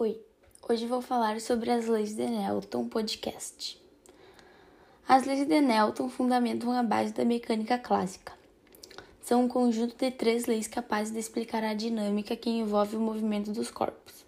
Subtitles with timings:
[0.00, 0.16] Oi,
[0.68, 3.82] hoje vou falar sobre as leis de Newton podcast.
[5.08, 8.32] As leis de Newton fundamentam a base da mecânica clássica.
[9.20, 13.50] São um conjunto de três leis capazes de explicar a dinâmica que envolve o movimento
[13.50, 14.24] dos corpos.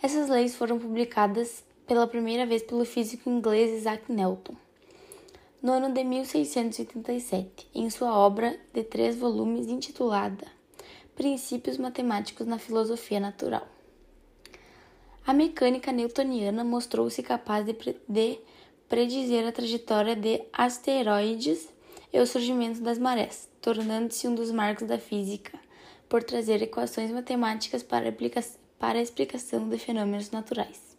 [0.00, 4.54] Essas leis foram publicadas pela primeira vez pelo físico inglês Isaac Newton,
[5.60, 10.46] no ano de 1687, em sua obra de três volumes intitulada
[11.16, 13.71] Princípios Matemáticos na Filosofia Natural.
[15.24, 18.40] A mecânica newtoniana mostrou-se capaz de, pre de
[18.88, 21.68] predizer a trajetória de asteroides
[22.12, 25.58] e o surgimento das marés, tornando-se um dos marcos da física,
[26.08, 28.12] por trazer equações matemáticas para,
[28.78, 30.96] para a explicação de fenômenos naturais.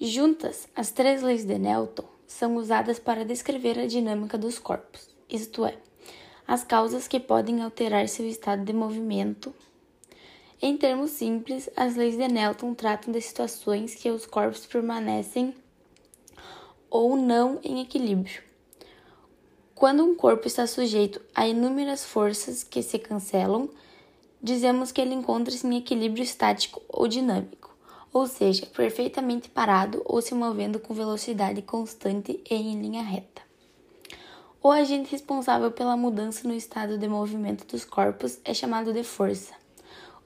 [0.00, 5.64] Juntas, as três leis de Newton são usadas para descrever a dinâmica dos corpos, isto
[5.64, 5.78] é,
[6.46, 9.54] as causas que podem alterar seu estado de movimento
[10.60, 15.54] em termos simples, as leis de Newton tratam de situações que os corpos permanecem
[16.88, 18.42] ou não em equilíbrio.
[19.74, 23.68] Quando um corpo está sujeito a inúmeras forças que se cancelam,
[24.42, 27.76] dizemos que ele encontra-se em equilíbrio estático ou dinâmico,
[28.10, 33.42] ou seja, perfeitamente parado ou se movendo com velocidade constante e em linha reta.
[34.62, 39.65] O agente responsável pela mudança no estado de movimento dos corpos é chamado de força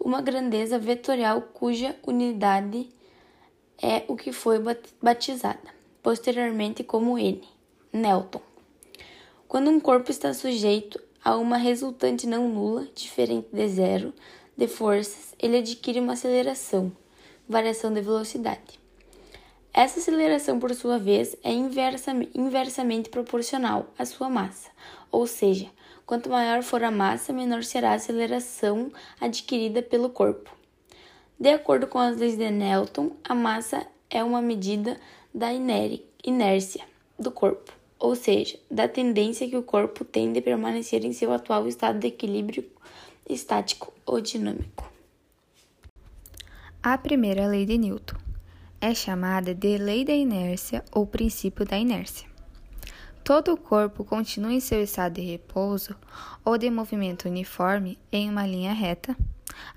[0.00, 2.88] uma grandeza vetorial cuja unidade
[3.80, 4.58] é o que foi
[5.00, 7.42] batizada posteriormente como N,
[7.92, 8.40] Newton.
[9.46, 14.14] Quando um corpo está sujeito a uma resultante não nula, diferente de zero,
[14.56, 16.92] de forças, ele adquire uma aceleração,
[17.48, 18.80] variação de velocidade.
[19.72, 24.70] Essa aceleração, por sua vez, é inversamente proporcional à sua massa,
[25.10, 25.68] ou seja,
[26.11, 30.50] Quanto maior for a massa, menor será a aceleração adquirida pelo corpo.
[31.39, 34.98] De acordo com as leis de Newton, a massa é uma medida
[35.33, 36.84] da inércia
[37.17, 41.68] do corpo, ou seja, da tendência que o corpo tem de permanecer em seu atual
[41.68, 42.68] estado de equilíbrio
[43.29, 44.90] estático ou dinâmico.
[46.83, 48.18] A primeira lei de Newton
[48.80, 52.30] é chamada de lei da inércia ou princípio da inércia.
[53.23, 55.95] Todo o corpo continua em seu estado de repouso
[56.45, 59.17] ou de movimento uniforme em uma linha reta,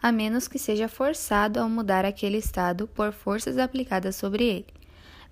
[0.02, 4.66] a menos que seja forçado a mudar aquele estado por forças aplicadas sobre ele.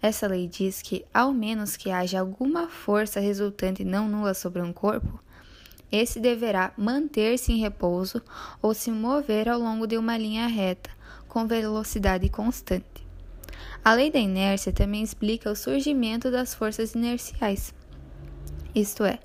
[0.02, 4.74] Essa lei diz que, ao menos que haja alguma força resultante não nula sobre um
[4.74, 5.20] corpo,
[5.92, 8.22] esse deverá manter-se em repouso
[8.62, 10.90] ou se mover ao longo de uma linha reta
[11.28, 12.86] com velocidade constante.
[13.84, 17.74] A lei da inércia também explica o surgimento das forças inerciais
[18.74, 19.20] isto é,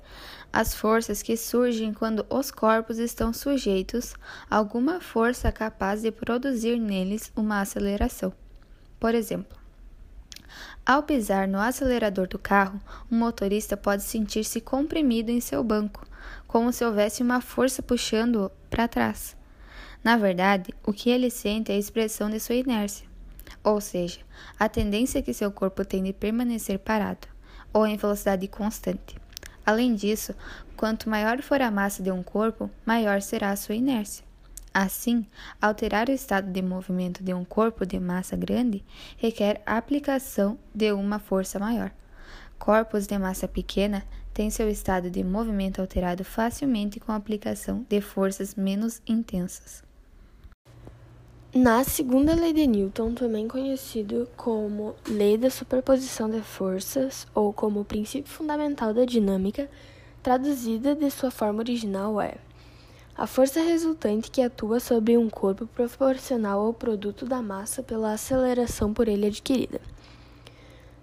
[0.51, 4.15] as forças que surgem quando os corpos estão sujeitos
[4.49, 8.33] a alguma força capaz de produzir neles uma aceleração.
[8.99, 9.57] Por exemplo,
[10.85, 12.79] ao pisar no acelerador do carro,
[13.11, 16.07] um motorista pode sentir-se comprimido em seu banco,
[16.47, 19.35] como se houvesse uma força puxando-o para trás.
[20.03, 23.07] Na verdade, o que ele sente é a expressão de sua inércia,
[23.63, 24.21] ou seja,
[24.57, 27.27] a tendência que seu corpo tem de permanecer parado,
[27.73, 29.26] ou em velocidade constante.
[29.67, 30.33] Além disso,
[30.77, 34.23] quanto maior for a massa de um corpo, maior será a sua inércia.
[34.73, 35.25] Assim,
[35.61, 38.81] alterar o estado de movimento de um corpo de massa grande
[39.17, 41.91] requer a aplicação de uma força maior.
[42.57, 47.99] Corpos de massa pequena têm seu estado de movimento alterado facilmente com a aplicação de
[47.99, 49.83] forças menos intensas.
[51.59, 57.83] Na segunda lei de Newton, também conhecido como lei da superposição de forças ou como
[57.83, 59.67] princípio fundamental da dinâmica,
[60.21, 62.35] traduzida de sua forma original é:
[63.17, 68.93] a força resultante que atua sobre um corpo proporcional ao produto da massa pela aceleração
[68.93, 69.81] por ele adquirida.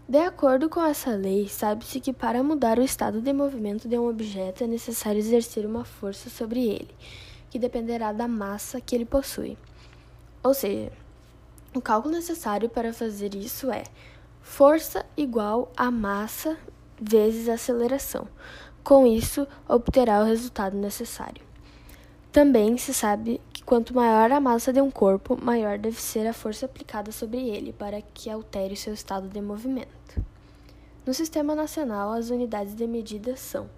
[0.08, 4.08] De acordo com essa lei, sabe-se que para mudar o estado de movimento de um
[4.08, 6.94] objeto é necessário exercer uma força sobre ele,
[7.50, 9.58] que dependerá da massa que ele possui.
[10.44, 10.92] Ou seja,
[11.74, 13.82] o cálculo necessário para fazer isso é
[14.42, 16.58] força igual a massa
[17.00, 18.28] vezes aceleração.
[18.84, 21.42] Com isso, obterá o resultado necessário.
[22.30, 26.34] Também se sabe que quanto maior a massa de um corpo, maior deve ser a
[26.34, 30.22] força aplicada sobre ele para que altere seu estado de movimento.
[31.06, 33.70] No Sistema Nacional, as unidades de medida são: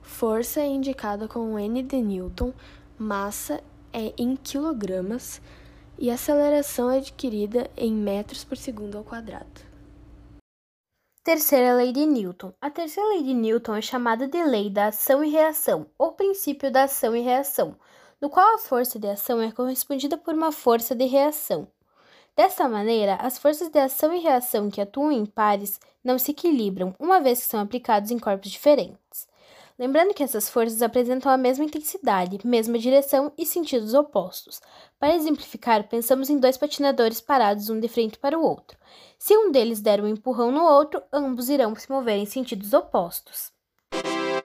[0.00, 2.54] força é indicada com N de Newton,
[2.98, 3.62] massa
[3.92, 5.42] é em quilogramas,
[5.98, 9.66] e aceleração é adquirida em metros por segundo ao quadrado.
[11.24, 12.52] Terceira lei de Newton.
[12.60, 16.70] A terceira lei de Newton é chamada de lei da ação e reação, ou princípio
[16.70, 17.76] da ação e reação,
[18.20, 21.66] no qual a força de ação é correspondida por uma força de reação.
[22.36, 26.94] Dessa maneira, as forças de ação e reação que atuam em pares não se equilibram,
[26.98, 29.26] uma vez que são aplicados em corpos diferentes.
[29.78, 34.60] Lembrando que essas forças apresentam a mesma intensidade, mesma direção e sentidos opostos.
[34.98, 38.78] Para exemplificar, pensamos em dois patinadores parados um de frente para o outro.
[39.18, 43.55] Se um deles der um empurrão no outro, ambos irão se mover em sentidos opostos.